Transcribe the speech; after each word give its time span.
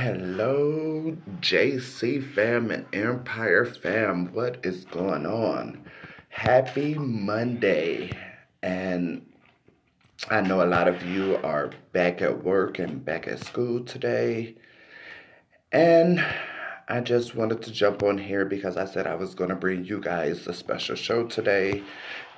Hello, 0.00 1.16
JC 1.40 2.22
fam 2.22 2.70
and 2.70 2.86
Empire 2.92 3.64
fam. 3.64 4.32
What 4.32 4.60
is 4.62 4.84
going 4.84 5.26
on? 5.26 5.84
Happy 6.28 6.94
Monday. 6.94 8.12
And 8.62 9.26
I 10.30 10.40
know 10.42 10.62
a 10.62 10.70
lot 10.70 10.86
of 10.86 11.02
you 11.02 11.38
are 11.38 11.72
back 11.92 12.22
at 12.22 12.44
work 12.44 12.78
and 12.78 13.04
back 13.04 13.26
at 13.26 13.44
school 13.44 13.82
today. 13.82 14.54
And 15.72 16.24
I 16.86 17.00
just 17.00 17.34
wanted 17.34 17.62
to 17.62 17.72
jump 17.72 18.04
on 18.04 18.18
here 18.18 18.44
because 18.44 18.76
I 18.76 18.84
said 18.84 19.08
I 19.08 19.16
was 19.16 19.34
going 19.34 19.50
to 19.50 19.56
bring 19.56 19.84
you 19.84 20.00
guys 20.00 20.46
a 20.46 20.54
special 20.54 20.94
show 20.94 21.26
today. 21.26 21.82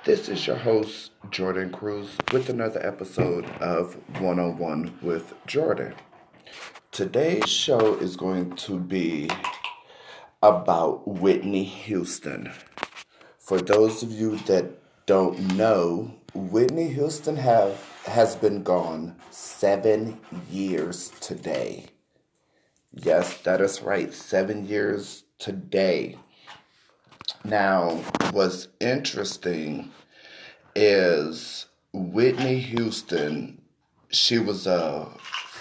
This 0.03 0.29
is 0.29 0.47
your 0.47 0.55
host, 0.55 1.11
Jordan 1.29 1.71
Cruz, 1.71 2.17
with 2.33 2.49
another 2.49 2.83
episode 2.83 3.45
of 3.61 3.97
One 4.19 4.39
on 4.39 4.57
One 4.57 4.97
with 5.03 5.35
Jordan. 5.45 5.93
Today's 6.91 7.47
show 7.47 7.95
is 7.95 8.17
going 8.17 8.53
to 8.57 8.77
be 8.77 9.29
about 10.43 11.07
Whitney 11.07 11.63
Houston. 11.63 12.51
For 13.39 13.61
those 13.61 14.03
of 14.03 14.11
you 14.11 14.35
that 14.39 14.65
don't 15.05 15.39
know, 15.55 16.13
Whitney 16.33 16.89
Houston 16.89 17.37
have 17.37 17.79
has 18.05 18.35
been 18.35 18.61
gone 18.63 19.15
seven 19.29 20.19
years 20.49 21.13
today. 21.21 21.85
Yes, 22.91 23.37
that 23.43 23.61
is 23.61 23.81
right, 23.81 24.13
seven 24.13 24.67
years 24.67 25.23
today. 25.39 26.17
Now, 27.45 28.03
what's 28.33 28.67
interesting 28.81 29.91
is 30.75 31.67
Whitney 31.93 32.59
Houston, 32.59 33.61
she 34.09 34.39
was 34.39 34.67
a 34.67 35.07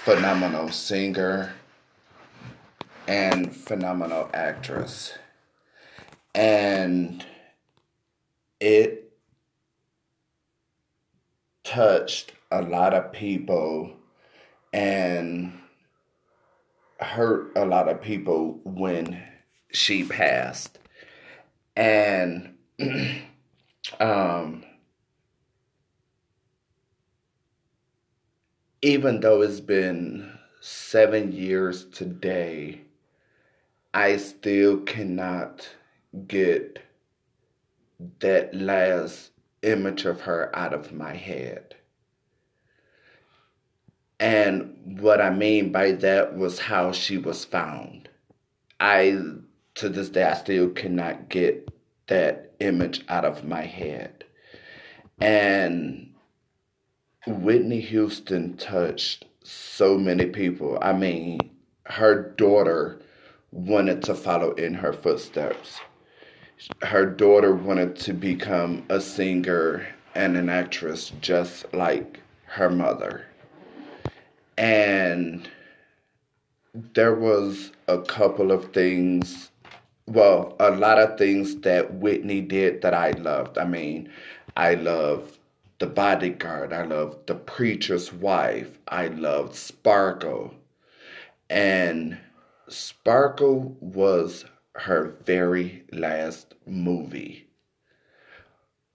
phenomenal 0.05 0.71
singer 0.71 1.53
and 3.06 3.55
phenomenal 3.55 4.31
actress. 4.33 5.12
And 6.34 7.25
it 8.61 9.12
touched 11.65 12.33
a 12.51 12.62
lot 12.62 12.95
of 12.95 13.12
people 13.12 13.92
and 14.73 15.53
hurt 16.98 17.53
a 17.55 17.67
lot 17.67 17.89
of 17.89 18.01
people 18.01 18.59
when 18.64 19.23
she 19.70 20.05
passed. 20.05 20.79
And 21.77 22.55
um 24.01 24.64
even 28.83 29.20
though 29.20 29.42
it's 29.42 29.61
been 29.61 30.39
seven 30.61 31.33
years 31.33 31.84
today, 31.86 32.81
I 33.92 34.17
still 34.17 34.78
cannot 34.81 35.69
get 36.27 36.78
that 38.20 38.55
last 38.55 39.31
image 39.62 40.06
of 40.06 40.23
her 40.23 40.55
out 40.56 40.73
of 40.73 40.92
my 40.92 41.14
head. 41.14 41.75
And 44.19 44.98
what 45.01 45.20
I 45.20 45.31
mean 45.31 45.73
by 45.73 45.92
that 45.92 46.36
was 46.36 46.58
how 46.58 46.92
she 46.92 47.19
was 47.19 47.45
found. 47.45 48.08
I, 48.78 49.19
to 49.75 49.89
this 49.89 50.08
day, 50.08 50.25
I 50.25 50.34
still 50.34 50.70
cannot 50.70 51.28
get 51.28 51.70
that 52.06 52.53
image 52.61 53.05
out 53.08 53.25
of 53.25 53.45
my 53.45 53.62
head. 53.62 54.25
And 55.20 56.09
Whitney 57.27 57.81
Houston 57.81 58.57
touched 58.57 59.27
so 59.45 59.99
many 59.99 60.25
people. 60.27 60.79
I 60.81 60.95
mean, 60.95 61.39
her 61.85 62.31
daughter 62.31 62.99
wanted 63.53 64.03
to 64.05 64.15
follow 64.15 64.53
in 64.53 64.73
her 64.73 64.95
footsteps. 64.95 65.81
Her 66.80 67.05
daughter 67.05 67.55
wanted 67.55 67.97
to 67.97 68.14
become 68.14 68.86
a 68.89 69.03
singer 69.03 69.86
and 70.14 70.35
an 70.36 70.48
actress 70.48 71.13
just 71.20 71.73
like 71.75 72.20
her 72.47 72.70
mother. 72.70 73.27
And 74.57 75.47
there 76.95 77.14
was 77.14 77.73
a 77.86 77.98
couple 77.98 78.51
of 78.51 78.73
things, 78.73 79.51
well, 80.07 80.57
a 80.59 80.70
lot 80.70 80.98
of 80.98 81.19
things 81.19 81.57
that 81.61 81.92
Whitney 81.95 82.41
did 82.41 82.80
that 82.80 82.95
I 82.95 83.11
loved. 83.11 83.59
I 83.59 83.67
mean, 83.67 84.11
I 84.57 84.75
love 84.75 85.39
the 85.80 85.86
Bodyguard. 85.86 86.73
I 86.74 86.85
loved 86.85 87.27
The 87.27 87.35
Preacher's 87.35 88.13
Wife. 88.13 88.79
I 88.86 89.08
loved 89.08 89.55
Sparkle. 89.57 90.55
And 91.48 92.18
Sparkle 92.68 93.77
was 93.80 94.45
her 94.77 95.17
very 95.24 95.85
last 95.91 96.55
movie. 96.67 97.48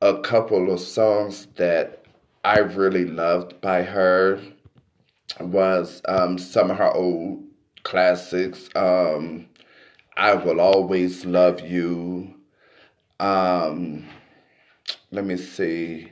A 0.02 0.20
couple 0.22 0.72
of 0.72 0.80
songs 0.80 1.48
that 1.56 2.06
I 2.44 2.60
really 2.60 3.06
loved 3.06 3.60
by 3.62 3.82
her 3.82 4.40
was 5.40 6.04
um, 6.08 6.38
some 6.38 6.70
of 6.70 6.78
her 6.78 6.92
old 6.92 7.44
classics. 7.82 8.70
Um, 8.76 9.48
I 10.16 10.36
Will 10.36 10.62
Always 10.62 11.26
Love 11.26 11.62
You. 11.62 12.36
Um, 13.20 14.06
let 15.12 15.26
me 15.26 15.36
see. 15.36 16.12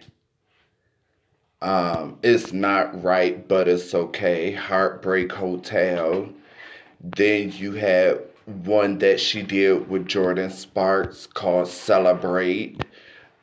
Um, 1.64 2.20
it's 2.24 2.52
not 2.52 3.02
right, 3.02 3.48
but 3.48 3.70
it's 3.70 3.96
okay. 3.96 4.52
Heartbreak 4.52 5.32
Hotel. 5.32 6.28
Then 7.02 7.54
you 7.54 7.72
have 7.72 8.22
one 8.66 8.98
that 8.98 9.22
she 9.22 9.44
did 9.44 9.88
with 9.90 10.06
Jordin 10.06 10.52
Sparks 10.52 11.26
called 11.26 11.70
Celebrate. 11.70 12.84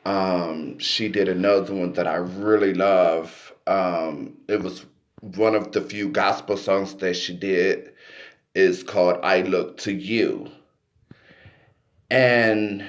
Um, 0.05 0.77
she 0.77 1.09
did 1.09 1.29
another 1.29 1.73
one 1.73 1.93
that 1.93 2.07
I 2.07 2.17
really 2.17 2.75
love. 2.75 3.53
Um, 3.65 4.37
it 4.47 4.61
was 4.61 4.85
one 5.21 5.55
of 5.55 5.71
the 5.71 5.81
few 5.81 6.09
gospel 6.09 6.57
songs 6.57 6.93
that 6.95 7.15
she 7.15 7.35
did. 7.35 7.91
Is 8.53 8.83
called 8.83 9.19
I 9.23 9.41
Look 9.41 9.77
to 9.79 9.93
You. 9.93 10.51
And 12.11 12.85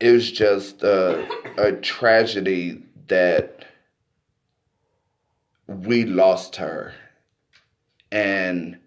it 0.00 0.12
was 0.12 0.32
just 0.32 0.82
a, 0.82 1.28
a 1.58 1.72
tragedy 1.72 2.85
that 3.08 3.64
we 5.66 6.04
lost 6.04 6.56
her 6.56 6.94
and 8.12 8.78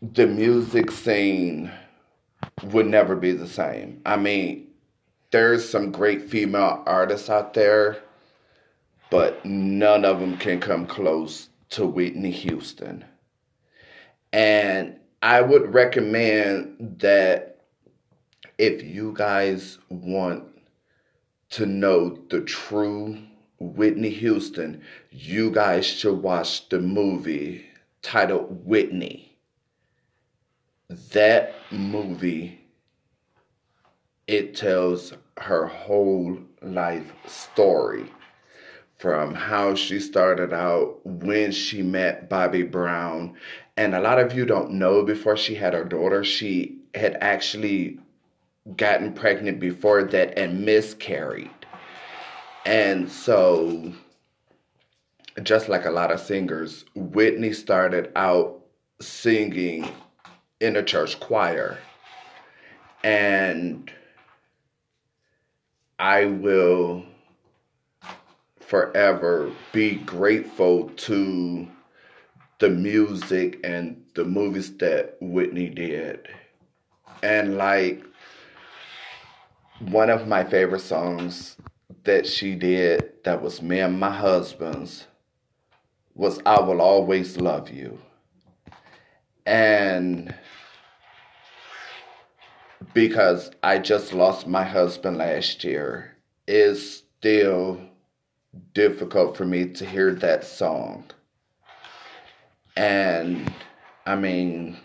the 0.00 0.26
music 0.26 0.90
scene 0.90 1.70
would 2.64 2.86
never 2.86 3.16
be 3.16 3.32
the 3.32 3.48
same. 3.48 4.00
I 4.06 4.16
mean, 4.16 4.68
there's 5.30 5.68
some 5.68 5.90
great 5.90 6.30
female 6.30 6.82
artists 6.86 7.28
out 7.28 7.54
there, 7.54 7.98
but 9.10 9.44
none 9.44 10.04
of 10.04 10.20
them 10.20 10.36
can 10.38 10.60
come 10.60 10.86
close 10.86 11.48
to 11.70 11.86
Whitney 11.86 12.30
Houston. 12.30 13.04
And 14.32 14.98
I 15.20 15.40
would 15.40 15.74
recommend 15.74 16.98
that 17.00 17.60
if 18.56 18.82
you 18.82 19.12
guys 19.16 19.78
want 19.88 20.44
to 21.50 21.66
know 21.66 22.18
the 22.28 22.40
true 22.40 23.18
Whitney 23.58 24.10
Houston, 24.10 24.82
you 25.10 25.50
guys 25.50 25.86
should 25.86 26.22
watch 26.22 26.68
the 26.68 26.80
movie 26.80 27.66
titled 28.02 28.64
Whitney. 28.64 29.36
That 31.12 31.54
movie, 31.70 32.60
it 34.26 34.56
tells 34.56 35.12
her 35.38 35.66
whole 35.66 36.38
life 36.62 37.12
story 37.26 38.10
from 38.98 39.32
how 39.34 39.74
she 39.74 40.00
started 40.00 40.52
out, 40.52 40.98
when 41.04 41.52
she 41.52 41.82
met 41.82 42.28
Bobby 42.28 42.64
Brown. 42.64 43.34
And 43.76 43.94
a 43.94 44.00
lot 44.00 44.18
of 44.18 44.34
you 44.34 44.44
don't 44.44 44.72
know 44.72 45.04
before 45.04 45.36
she 45.36 45.54
had 45.54 45.72
her 45.72 45.84
daughter, 45.84 46.24
she 46.24 46.78
had 46.94 47.16
actually 47.20 48.00
gotten 48.76 49.12
pregnant 49.12 49.60
before 49.60 50.02
that 50.04 50.38
and 50.38 50.64
miscarried. 50.64 51.50
And 52.66 53.10
so, 53.10 53.92
just 55.42 55.68
like 55.68 55.86
a 55.86 55.90
lot 55.90 56.10
of 56.10 56.20
singers, 56.20 56.84
Whitney 56.94 57.52
started 57.52 58.12
out 58.14 58.60
singing 59.00 59.90
in 60.60 60.76
a 60.76 60.82
church 60.82 61.18
choir. 61.20 61.78
And 63.04 63.90
I 65.98 66.26
will 66.26 67.04
forever 68.60 69.50
be 69.72 69.94
grateful 69.94 70.90
to 70.90 71.66
the 72.58 72.68
music 72.68 73.60
and 73.64 74.04
the 74.14 74.24
movies 74.24 74.76
that 74.78 75.16
Whitney 75.20 75.70
did. 75.70 76.28
And 77.22 77.56
like 77.56 78.04
one 79.80 80.10
of 80.10 80.26
my 80.26 80.44
favorite 80.44 80.80
songs 80.80 81.56
that 82.04 82.26
she 82.26 82.54
did 82.54 83.12
that 83.24 83.40
was 83.40 83.62
me 83.62 83.80
and 83.80 83.98
my 83.98 84.10
husband's 84.10 85.06
was 86.14 86.40
I 86.44 86.60
Will 86.60 86.80
Always 86.80 87.36
Love 87.36 87.70
You. 87.70 87.98
And 89.46 90.34
because 92.92 93.52
I 93.62 93.78
just 93.78 94.12
lost 94.12 94.46
my 94.46 94.64
husband 94.64 95.18
last 95.18 95.62
year, 95.62 96.16
it's 96.48 97.04
still 97.18 97.80
difficult 98.74 99.36
for 99.36 99.44
me 99.44 99.66
to 99.66 99.86
hear 99.86 100.12
that 100.14 100.44
song. 100.44 101.04
And 102.76 103.52
I 104.06 104.16
mean, 104.16 104.76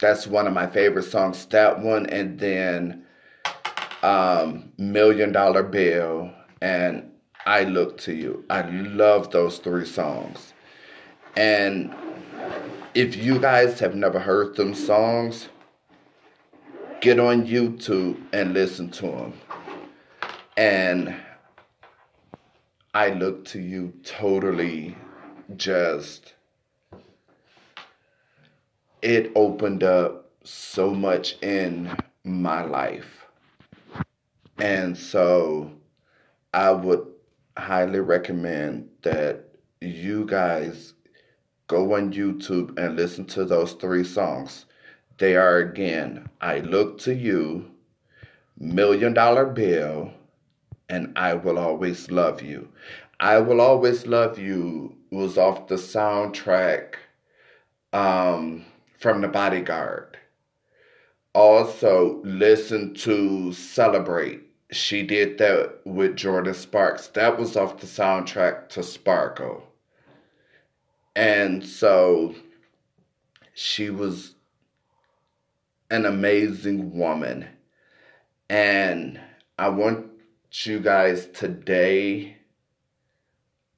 that's 0.00 0.26
one 0.26 0.46
of 0.46 0.54
my 0.54 0.68
favorite 0.68 1.04
songs. 1.04 1.44
That 1.46 1.80
one, 1.80 2.06
and 2.06 2.38
then 2.38 3.04
um, 4.02 4.72
Million 4.78 5.32
Dollar 5.32 5.62
Bill 5.62 6.30
and 6.60 7.10
I 7.46 7.64
Look 7.64 7.98
to 7.98 8.14
You. 8.14 8.44
I 8.50 8.62
love 8.62 9.30
those 9.30 9.58
three 9.58 9.86
songs. 9.86 10.52
And 11.36 11.94
if 12.94 13.16
you 13.16 13.38
guys 13.38 13.80
have 13.80 13.94
never 13.94 14.18
heard 14.18 14.56
them 14.56 14.74
songs, 14.74 15.48
get 17.00 17.18
on 17.18 17.46
YouTube 17.46 18.20
and 18.32 18.52
listen 18.54 18.90
to 18.90 19.06
them. 19.06 19.32
And 20.56 21.16
I 22.94 23.10
Look 23.10 23.44
to 23.46 23.60
You 23.60 23.92
totally 24.04 24.96
just 25.56 26.34
it 29.02 29.32
opened 29.34 29.82
up 29.82 30.30
so 30.44 30.90
much 30.90 31.36
in 31.42 31.94
my 32.24 32.62
life. 32.62 33.21
And 34.58 34.96
so 34.96 35.70
I 36.54 36.70
would 36.70 37.06
highly 37.56 38.00
recommend 38.00 38.88
that 39.02 39.44
you 39.80 40.26
guys 40.26 40.94
go 41.66 41.94
on 41.96 42.12
YouTube 42.12 42.78
and 42.78 42.96
listen 42.96 43.24
to 43.26 43.44
those 43.44 43.72
three 43.72 44.04
songs. 44.04 44.66
They 45.18 45.36
are 45.36 45.58
again, 45.58 46.28
I 46.40 46.58
Look 46.60 46.98
to 47.00 47.14
You, 47.14 47.70
Million 48.58 49.14
Dollar 49.14 49.46
Bill, 49.46 50.12
and 50.88 51.12
I 51.16 51.34
Will 51.34 51.58
Always 51.58 52.10
Love 52.10 52.42
You. 52.42 52.68
I 53.20 53.38
Will 53.38 53.60
Always 53.60 54.06
Love 54.06 54.38
You 54.38 54.96
was 55.10 55.38
off 55.38 55.68
the 55.68 55.76
soundtrack 55.76 56.94
um, 57.92 58.64
from 58.98 59.20
The 59.20 59.28
Bodyguard. 59.28 60.18
Also, 61.34 62.20
listen 62.24 62.92
to 62.94 63.52
Celebrate. 63.52 64.42
She 64.70 65.02
did 65.02 65.38
that 65.38 65.80
with 65.84 66.16
Jordin 66.16 66.54
Sparks. 66.54 67.08
That 67.08 67.38
was 67.38 67.56
off 67.56 67.78
the 67.78 67.86
soundtrack 67.86 68.68
to 68.70 68.82
Sparkle. 68.82 69.62
And 71.16 71.64
so 71.64 72.34
she 73.54 73.90
was 73.90 74.34
an 75.90 76.06
amazing 76.06 76.96
woman. 76.96 77.46
And 78.48 79.20
I 79.58 79.68
want 79.70 80.06
you 80.64 80.80
guys 80.80 81.26
today 81.28 82.36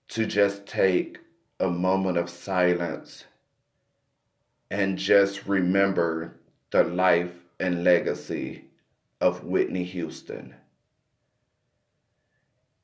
to 0.08 0.26
just 0.26 0.66
take 0.66 1.18
a 1.60 1.68
moment 1.70 2.18
of 2.18 2.28
silence 2.28 3.24
and 4.70 4.98
just 4.98 5.46
remember 5.46 6.36
the 6.70 6.82
life 6.82 7.32
and 7.60 7.84
legacy 7.84 8.64
of 9.20 9.44
Whitney 9.44 9.84
Houston. 9.84 10.54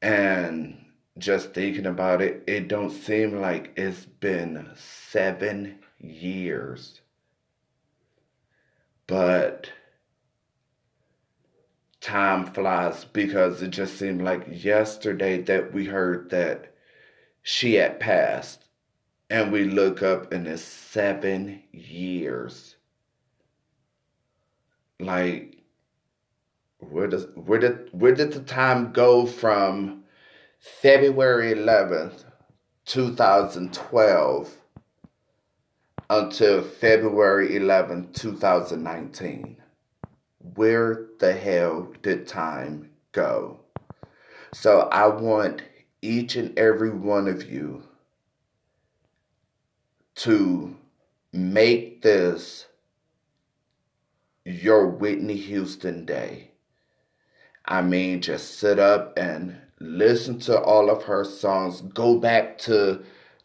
And 0.03 0.85
just 1.19 1.53
thinking 1.53 1.87
about 1.87 2.23
it, 2.23 2.43
it 2.47 2.69
don't 2.69 2.91
seem 2.91 3.41
like 3.41 3.73
it's 3.77 4.07
been 4.07 4.69
seven 4.77 5.79
years. 5.99 7.01
But 9.07 9.71
time 12.01 12.47
flies 12.47 13.05
because 13.05 13.61
it 13.63 13.71
just 13.71 13.99
seemed 13.99 14.23
like 14.23 14.47
yesterday 14.49 15.43
that 15.43 15.73
we 15.73 15.85
heard 15.85 16.31
that 16.31 16.73
she 17.43 17.75
had 17.75 18.01
passed 18.01 18.65
and 19.29 19.53
we 19.53 19.65
look 19.65 20.03
up 20.03 20.33
and 20.33 20.47
it's 20.47 20.63
seven 20.63 21.63
years. 21.73 22.77
Like, 25.01 25.57
where 26.79 27.07
does 27.07 27.27
where 27.35 27.59
did 27.59 27.89
where 27.93 28.15
did 28.15 28.33
the 28.33 28.41
time 28.41 28.93
go 28.93 29.27
from 29.27 30.05
February 30.59 31.53
eleventh, 31.53 32.25
two 32.85 33.15
thousand 33.15 33.73
twelve, 33.73 34.55
until 36.09 36.63
February 36.63 37.57
eleventh, 37.57 38.13
two 38.13 38.37
thousand 38.37 38.83
nineteen? 38.83 39.57
Where 40.55 41.07
the 41.19 41.33
hell 41.33 41.93
did 42.03 42.27
time 42.27 42.91
go? 43.13 43.61
So 44.53 44.89
I 44.93 45.07
want 45.07 45.63
each 46.03 46.37
and 46.37 46.59
every 46.59 46.91
one 46.91 47.29
of 47.29 47.49
you 47.51 47.83
to 50.17 50.77
make 51.33 52.03
this 52.03 52.67
your 54.51 54.87
Whitney 54.87 55.37
Houston 55.37 56.05
day. 56.05 56.51
I 57.65 57.83
mean, 57.83 58.21
just 58.21 58.59
sit 58.59 58.79
up 58.79 59.17
and 59.17 59.57
listen 59.79 60.39
to 60.41 60.61
all 60.61 60.91
of 60.91 61.05
her 61.05 61.25
songs. 61.25 61.81
Go 61.81 62.19
back 62.19 62.59
to 62.59 63.03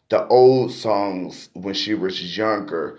the 0.08 0.26
old 0.28 0.72
songs 0.72 1.48
when 1.54 1.74
she 1.74 1.94
was 1.94 2.36
younger. 2.36 2.98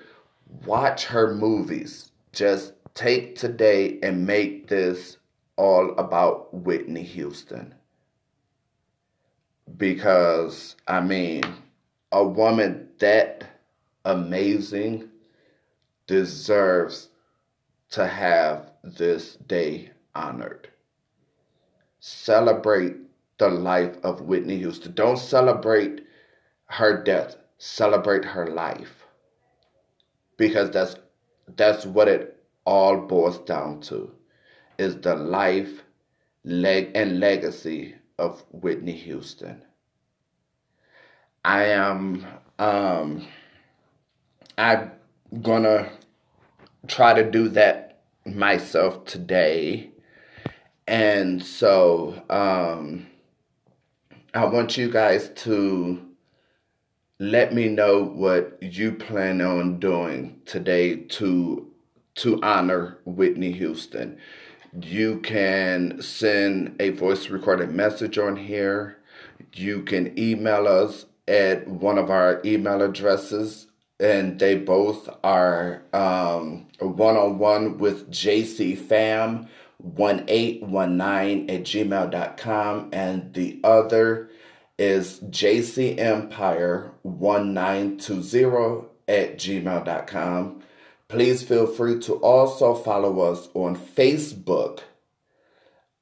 Watch 0.65 1.05
her 1.05 1.33
movies. 1.33 2.11
Just 2.31 2.73
take 2.93 3.35
today 3.35 3.99
and 4.01 4.25
make 4.25 4.67
this 4.67 5.17
all 5.57 5.91
about 5.97 6.53
Whitney 6.53 7.03
Houston. 7.03 7.73
Because, 9.77 10.75
I 10.87 11.01
mean, 11.01 11.43
a 12.11 12.23
woman 12.23 12.87
that 12.99 13.43
amazing 14.05 15.09
deserves 16.05 17.09
to 17.91 18.07
have 18.07 18.71
this 18.83 19.35
day 19.47 19.91
honored. 20.15 20.69
Celebrate 21.99 22.95
the 23.37 23.49
life 23.49 23.95
of 24.03 24.21
Whitney 24.21 24.57
Houston. 24.57 24.93
Don't 24.93 25.17
celebrate 25.17 26.05
her 26.65 27.03
death. 27.03 27.35
Celebrate 27.57 28.25
her 28.25 28.47
life. 28.47 29.05
Because 30.37 30.69
that's 30.71 30.95
that's 31.55 31.85
what 31.85 32.07
it 32.07 32.43
all 32.65 32.97
boils 32.97 33.39
down 33.39 33.79
to 33.79 34.11
is 34.77 34.97
the 34.97 35.15
life 35.15 35.83
leg 36.43 36.91
and 36.93 37.19
legacy 37.19 37.95
of 38.19 38.43
Whitney 38.51 38.91
Houston. 38.91 39.63
I 41.45 41.65
am 41.65 42.25
um 42.59 43.25
I'm 44.57 44.91
gonna 45.41 45.89
try 46.87 47.13
to 47.13 47.29
do 47.29 47.49
that 47.49 47.99
myself 48.25 49.05
today. 49.05 49.91
And 50.87 51.43
so 51.43 52.21
um, 52.29 53.07
I 54.33 54.45
want 54.45 54.77
you 54.77 54.91
guys 54.91 55.29
to 55.43 56.01
let 57.19 57.53
me 57.53 57.67
know 57.67 58.03
what 58.03 58.61
you 58.61 58.91
plan 58.91 59.41
on 59.41 59.79
doing 59.79 60.41
today 60.45 60.95
to 60.95 61.71
to 62.15 62.39
honor 62.41 62.97
Whitney 63.05 63.51
Houston. 63.51 64.17
You 64.81 65.19
can 65.19 66.01
send 66.01 66.75
a 66.79 66.89
voice 66.89 67.29
recorded 67.29 67.71
message 67.71 68.17
on 68.17 68.35
here. 68.35 68.97
You 69.53 69.83
can 69.83 70.17
email 70.17 70.67
us 70.67 71.05
at 71.27 71.67
one 71.67 71.97
of 71.97 72.09
our 72.09 72.41
email 72.43 72.81
addresses 72.81 73.66
and 73.99 74.39
they 74.39 74.55
both 74.55 75.09
are 75.23 75.83
um, 75.93 76.67
one-on-one 76.79 77.77
with 77.77 78.11
JC 78.11 78.77
Fam 78.77 79.47
1819 79.77 81.49
at 81.49 81.63
gmail.com 81.63 82.89
and 82.91 83.33
the 83.33 83.59
other 83.63 84.29
is 84.77 85.19
JC 85.21 85.97
Empire 85.97 86.91
1920 87.03 88.87
at 89.07 89.37
gmail.com. 89.37 90.63
Please 91.07 91.41
feel 91.41 91.65
free 91.65 91.99
to 91.99 92.15
also 92.15 92.75
follow 92.75 93.21
us 93.21 93.49
on 93.53 93.75
Facebook 93.75 94.81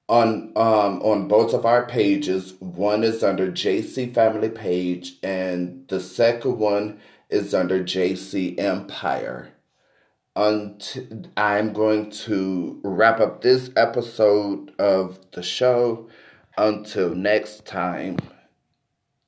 on 0.07 0.51
um 0.55 1.01
on 1.01 1.27
both 1.27 1.53
of 1.53 1.65
our 1.65 1.85
pages. 1.85 2.53
One 2.59 3.03
is 3.03 3.23
under 3.23 3.51
JC 3.51 4.13
Family 4.13 4.49
Page 4.49 5.17
and 5.23 5.87
the 5.87 5.99
second 5.99 6.57
one 6.57 6.99
is 7.29 7.53
under 7.53 7.83
JC 7.83 8.57
Empire. 8.59 9.53
Unt- 10.35 10.97
I'm 11.37 11.73
going 11.73 12.09
to 12.11 12.79
wrap 12.83 13.19
up 13.19 13.41
this 13.41 13.69
episode 13.75 14.73
of 14.79 15.19
the 15.31 15.43
show. 15.43 16.09
Until 16.57 17.13
next 17.15 17.65
time, 17.65 18.17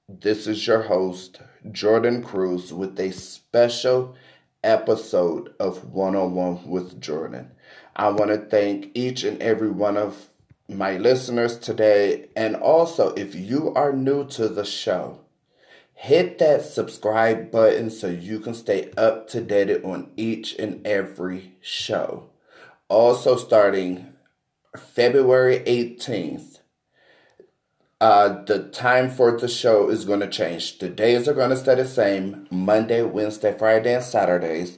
This 0.09 0.47
is 0.47 0.67
your 0.67 0.81
host, 0.83 1.41
Jordan 1.71 2.21
Cruz, 2.23 2.73
with 2.73 2.99
a 2.99 3.11
special 3.11 4.15
episode 4.63 5.53
of 5.59 5.93
One 5.93 6.15
on 6.15 6.35
One 6.35 6.67
with 6.67 6.99
Jordan. 6.99 7.51
I 7.95 8.09
want 8.09 8.31
to 8.31 8.37
thank 8.37 8.91
each 8.95 9.23
and 9.23 9.41
every 9.41 9.69
one 9.69 9.97
of 9.97 10.29
my 10.69 10.97
listeners 10.97 11.57
today. 11.57 12.29
And 12.35 12.55
also, 12.55 13.13
if 13.15 13.33
you 13.35 13.73
are 13.75 13.93
new 13.93 14.25
to 14.29 14.49
the 14.49 14.65
show, 14.65 15.21
hit 15.99 16.37
that 16.37 16.61
subscribe 16.61 17.49
button 17.49 17.89
so 17.89 18.07
you 18.07 18.39
can 18.39 18.53
stay 18.53 18.91
up 18.95 19.27
to 19.27 19.41
date 19.41 19.83
on 19.83 20.11
each 20.15 20.53
and 20.59 20.85
every 20.85 21.55
show. 21.59 22.29
Also, 22.87 23.35
starting 23.35 24.13
February 24.77 25.59
18th, 25.65 26.59
uh, 27.99 28.43
the 28.43 28.69
time 28.69 29.09
for 29.09 29.39
the 29.39 29.47
show 29.47 29.89
is 29.89 30.05
going 30.05 30.19
to 30.19 30.29
change. 30.29 30.77
The 30.77 30.87
days 30.87 31.27
are 31.27 31.33
going 31.33 31.49
to 31.49 31.57
stay 31.57 31.73
the 31.73 31.87
same 31.87 32.47
Monday, 32.51 33.01
Wednesday, 33.01 33.57
Friday, 33.57 33.95
and 33.95 34.03
Saturdays. 34.03 34.77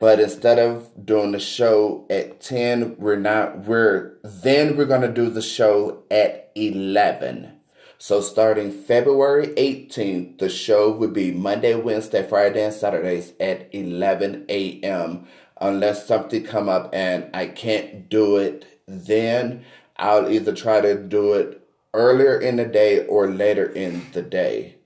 But 0.00 0.18
instead 0.18 0.58
of 0.58 0.90
doing 1.06 1.30
the 1.30 1.38
show 1.38 2.04
at 2.10 2.40
10, 2.40 2.96
we're 2.98 3.14
not, 3.14 3.60
we're, 3.60 4.16
then 4.24 4.76
we're 4.76 4.86
going 4.86 5.02
to 5.02 5.08
do 5.08 5.30
the 5.30 5.40
show 5.40 6.02
at 6.10 6.50
11. 6.56 7.57
So 8.00 8.20
starting 8.20 8.70
February 8.70 9.48
18th, 9.48 10.38
the 10.38 10.48
show 10.48 10.88
would 10.92 11.12
be 11.12 11.32
Monday, 11.32 11.74
Wednesday, 11.74 12.24
Friday, 12.26 12.64
and 12.64 12.72
Saturdays 12.72 13.32
at 13.40 13.68
11 13.74 14.46
a.m. 14.48 15.26
Unless 15.60 16.06
something 16.06 16.44
come 16.44 16.68
up 16.68 16.90
and 16.92 17.28
I 17.34 17.46
can't 17.46 18.08
do 18.08 18.36
it 18.36 18.82
then, 18.86 19.64
I'll 19.96 20.30
either 20.30 20.54
try 20.54 20.80
to 20.80 20.94
do 20.96 21.32
it 21.32 21.60
earlier 21.92 22.40
in 22.40 22.54
the 22.54 22.66
day 22.66 23.04
or 23.04 23.28
later 23.28 23.66
in 23.66 24.06
the 24.12 24.22
day. 24.22 24.76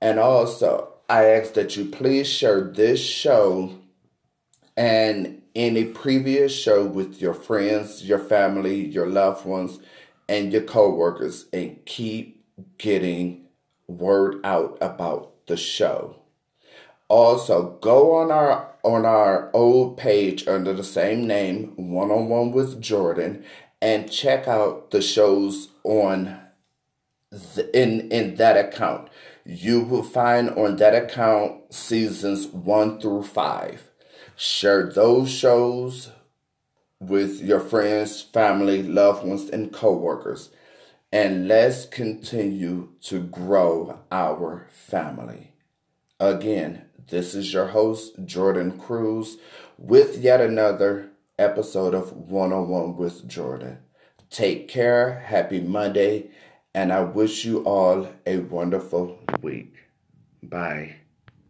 And 0.00 0.20
also, 0.20 0.92
I 1.08 1.24
ask 1.24 1.54
that 1.54 1.76
you 1.76 1.86
please 1.86 2.28
share 2.28 2.60
this 2.60 3.00
show 3.00 3.80
and 4.76 5.42
any 5.56 5.86
previous 5.86 6.56
show 6.56 6.84
with 6.84 7.20
your 7.20 7.34
friends, 7.34 8.04
your 8.04 8.20
family, 8.20 8.86
your 8.86 9.08
loved 9.08 9.44
ones, 9.44 9.80
and 10.28 10.52
your 10.52 10.62
coworkers 10.62 11.46
and 11.52 11.84
keep 11.84 12.33
getting 12.78 13.46
word 13.86 14.40
out 14.44 14.78
about 14.80 15.46
the 15.46 15.56
show. 15.56 16.16
Also, 17.08 17.78
go 17.80 18.14
on 18.16 18.30
our 18.30 18.72
on 18.82 19.04
our 19.04 19.50
old 19.54 19.96
page 19.96 20.46
under 20.46 20.72
the 20.72 20.84
same 20.84 21.26
name, 21.26 21.72
One 21.76 22.10
on 22.10 22.28
One 22.28 22.52
with 22.52 22.80
Jordan, 22.80 23.44
and 23.80 24.10
check 24.10 24.48
out 24.48 24.90
the 24.90 25.02
shows 25.02 25.68
on 25.84 26.38
the, 27.30 27.70
in 27.78 28.10
in 28.10 28.36
that 28.36 28.56
account. 28.56 29.08
You 29.44 29.80
will 29.82 30.02
find 30.02 30.50
on 30.50 30.76
that 30.76 30.94
account 30.94 31.74
seasons 31.74 32.46
one 32.46 32.98
through 33.00 33.24
five. 33.24 33.90
Share 34.36 34.90
those 34.90 35.30
shows 35.30 36.10
with 36.98 37.42
your 37.42 37.60
friends, 37.60 38.22
family, 38.22 38.82
loved 38.82 39.26
ones, 39.26 39.50
and 39.50 39.72
coworkers. 39.72 40.50
And 41.14 41.46
let's 41.46 41.86
continue 41.86 42.88
to 43.02 43.20
grow 43.20 44.00
our 44.10 44.66
family. 44.72 45.52
Again, 46.18 46.86
this 47.08 47.36
is 47.36 47.52
your 47.52 47.68
host, 47.68 48.24
Jordan 48.24 48.76
Cruz, 48.76 49.36
with 49.78 50.18
yet 50.18 50.40
another 50.40 51.10
episode 51.38 51.94
of 51.94 52.10
One 52.10 52.52
on 52.52 52.68
One 52.68 52.96
with 52.96 53.28
Jordan. 53.28 53.78
Take 54.28 54.66
care. 54.66 55.20
Happy 55.20 55.60
Monday. 55.60 56.30
And 56.74 56.92
I 56.92 57.02
wish 57.02 57.44
you 57.44 57.62
all 57.62 58.08
a 58.26 58.38
wonderful 58.38 59.20
week. 59.40 59.72
Bye. 60.42 60.96